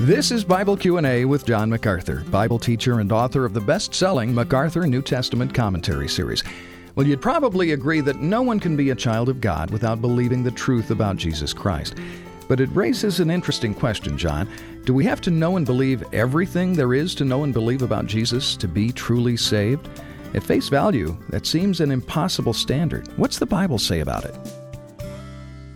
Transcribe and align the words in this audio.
This 0.00 0.30
is 0.30 0.44
Bible 0.44 0.78
Q&A 0.78 1.26
with 1.26 1.44
John 1.44 1.68
MacArthur, 1.68 2.24
Bible 2.30 2.58
teacher 2.58 3.00
and 3.00 3.12
author 3.12 3.44
of 3.44 3.52
the 3.52 3.60
best-selling 3.60 4.34
MacArthur 4.34 4.86
New 4.86 5.02
Testament 5.02 5.52
Commentary 5.52 6.08
series. 6.08 6.42
Well, 6.94 7.06
you'd 7.06 7.20
probably 7.20 7.72
agree 7.72 8.00
that 8.00 8.22
no 8.22 8.40
one 8.40 8.58
can 8.58 8.78
be 8.78 8.88
a 8.88 8.94
child 8.94 9.28
of 9.28 9.42
God 9.42 9.70
without 9.70 10.00
believing 10.00 10.42
the 10.42 10.52
truth 10.52 10.90
about 10.90 11.18
Jesus 11.18 11.52
Christ. 11.52 11.96
But 12.48 12.60
it 12.60 12.70
raises 12.72 13.20
an 13.20 13.30
interesting 13.30 13.74
question, 13.74 14.16
John. 14.16 14.48
Do 14.86 14.94
we 14.94 15.04
have 15.04 15.20
to 15.20 15.30
know 15.30 15.58
and 15.58 15.66
believe 15.66 16.02
everything 16.14 16.72
there 16.72 16.94
is 16.94 17.14
to 17.16 17.26
know 17.26 17.44
and 17.44 17.52
believe 17.52 17.82
about 17.82 18.06
Jesus 18.06 18.56
to 18.56 18.66
be 18.66 18.92
truly 18.92 19.36
saved? 19.36 19.86
At 20.32 20.42
face 20.42 20.70
value, 20.70 21.14
that 21.28 21.44
seems 21.44 21.80
an 21.82 21.90
impossible 21.90 22.54
standard. 22.54 23.06
What's 23.18 23.38
the 23.38 23.44
Bible 23.44 23.78
say 23.78 24.00
about 24.00 24.24
it? 24.24 24.59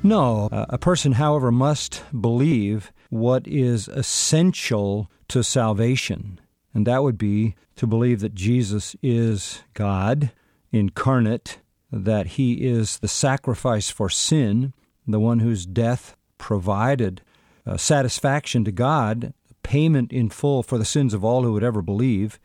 No, 0.06 0.50
a 0.52 0.76
person, 0.76 1.12
however, 1.12 1.50
must 1.50 2.02
believe 2.20 2.92
what 3.08 3.48
is 3.48 3.88
essential 3.88 5.10
to 5.28 5.42
salvation, 5.42 6.38
and 6.74 6.86
that 6.86 7.02
would 7.02 7.16
be 7.16 7.54
to 7.76 7.86
believe 7.86 8.20
that 8.20 8.34
Jesus 8.34 8.94
is 9.02 9.62
God 9.72 10.30
incarnate, 10.70 11.60
that 11.90 12.26
he 12.26 12.66
is 12.66 12.98
the 12.98 13.08
sacrifice 13.08 13.88
for 13.88 14.10
sin, 14.10 14.74
the 15.06 15.18
one 15.18 15.38
whose 15.38 15.64
death 15.64 16.18
provided 16.36 17.22
uh, 17.66 17.78
satisfaction 17.78 18.62
to 18.64 18.72
God, 18.72 19.32
payment 19.62 20.12
in 20.12 20.28
full 20.28 20.62
for 20.62 20.76
the 20.76 20.84
sins 20.84 21.14
of 21.14 21.24
all 21.24 21.44
who 21.44 21.54
would 21.54 21.64
ever 21.64 21.80
believe, 21.80 22.38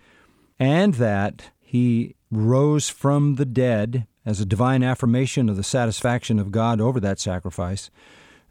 and 0.59 0.93
that 0.93 1.51
he 1.59 2.15
rose 2.31 2.87
from 2.87 3.35
the 3.35 3.45
dead 3.45 4.07
as 4.29 4.39
a 4.39 4.45
divine 4.45 4.83
affirmation 4.83 5.49
of 5.49 5.57
the 5.57 5.63
satisfaction 5.63 6.37
of 6.37 6.51
God 6.51 6.79
over 6.79 6.99
that 6.99 7.19
sacrifice, 7.19 7.89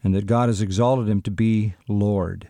and 0.03 0.13
that 0.13 0.27
God 0.27 0.49
has 0.49 0.61
exalted 0.61 1.09
him 1.09 1.23
to 1.23 1.31
be 1.31 1.75
Lord. 1.87 2.49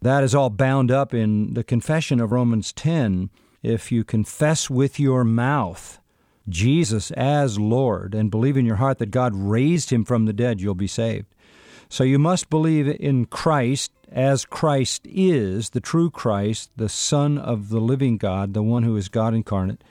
That 0.00 0.24
is 0.24 0.34
all 0.34 0.48
bound 0.48 0.90
up 0.90 1.12
in 1.12 1.52
the 1.52 1.62
confession 1.62 2.20
of 2.20 2.32
Romans 2.32 2.72
10. 2.72 3.28
If 3.62 3.92
you 3.92 4.02
confess 4.02 4.70
with 4.70 4.98
your 4.98 5.24
mouth 5.24 5.98
Jesus 6.48 7.10
as 7.10 7.58
Lord 7.58 8.14
and 8.14 8.30
believe 8.30 8.56
in 8.56 8.64
your 8.64 8.76
heart 8.76 8.98
that 8.98 9.10
God 9.10 9.34
raised 9.34 9.90
him 9.90 10.02
from 10.02 10.24
the 10.24 10.32
dead, 10.32 10.62
you'll 10.62 10.74
be 10.74 10.86
saved. 10.86 11.26
So 11.90 12.02
you 12.02 12.18
must 12.18 12.48
believe 12.48 12.88
in 12.88 13.26
Christ 13.26 13.92
as 14.10 14.46
Christ 14.46 15.02
is, 15.04 15.70
the 15.70 15.80
true 15.80 16.08
Christ, 16.08 16.70
the 16.78 16.88
Son 16.88 17.36
of 17.36 17.68
the 17.68 17.80
living 17.80 18.16
God, 18.16 18.54
the 18.54 18.62
one 18.62 18.84
who 18.84 18.96
is 18.96 19.10
God 19.10 19.34
incarnate. 19.34 19.84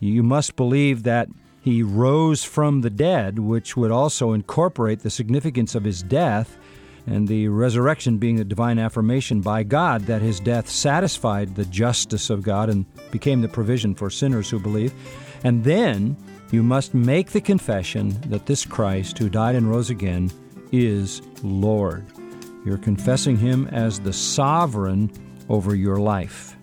You 0.00 0.22
must 0.22 0.56
believe 0.56 1.02
that 1.02 1.28
he 1.62 1.82
rose 1.82 2.42
from 2.42 2.80
the 2.80 2.90
dead, 2.90 3.38
which 3.38 3.76
would 3.76 3.92
also 3.92 4.32
incorporate 4.32 5.00
the 5.00 5.10
significance 5.10 5.76
of 5.76 5.84
his 5.84 6.02
death 6.02 6.58
and 7.06 7.28
the 7.28 7.48
resurrection 7.48 8.18
being 8.18 8.40
a 8.40 8.44
divine 8.44 8.80
affirmation 8.80 9.40
by 9.40 9.62
God 9.62 10.02
that 10.02 10.22
his 10.22 10.40
death 10.40 10.68
satisfied 10.68 11.54
the 11.54 11.64
justice 11.66 12.30
of 12.30 12.42
God 12.42 12.68
and 12.68 12.84
became 13.12 13.42
the 13.42 13.48
provision 13.48 13.94
for 13.94 14.10
sinners 14.10 14.50
who 14.50 14.58
believe. 14.58 14.92
And 15.44 15.62
then 15.62 16.16
you 16.50 16.64
must 16.64 16.94
make 16.94 17.30
the 17.30 17.40
confession 17.40 18.20
that 18.28 18.46
this 18.46 18.66
Christ, 18.66 19.18
who 19.18 19.28
died 19.28 19.54
and 19.54 19.70
rose 19.70 19.88
again, 19.88 20.30
is 20.72 21.22
Lord. 21.42 22.04
You're 22.64 22.78
confessing 22.78 23.36
him 23.36 23.68
as 23.68 24.00
the 24.00 24.12
sovereign 24.12 25.12
over 25.48 25.76
your 25.76 25.98
life. 25.98 26.56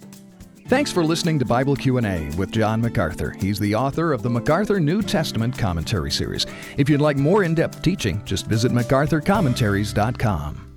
Thanks 0.70 0.92
for 0.92 1.04
listening 1.04 1.40
to 1.40 1.46
Bible 1.46 1.76
Q&A 1.76 2.30
with 2.38 2.52
John 2.52 2.80
MacArthur. 2.80 3.32
He's 3.32 3.58
the 3.58 3.74
author 3.74 4.14
of 4.14 4.22
the 4.22 4.30
MacArthur 4.30 4.80
New 4.80 5.02
Testament 5.02 5.58
Commentary 5.58 6.12
Series. 6.12 6.46
If 6.78 6.88
you'd 6.88 7.02
like 7.02 7.18
more 7.18 7.44
in-depth 7.44 7.82
teaching, 7.82 8.24
just 8.24 8.46
visit 8.46 8.72
macarthurcommentaries.com. 8.72 10.69